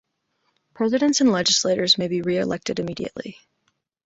[0.73, 3.37] Presidents and legislators may be re-elected immediately.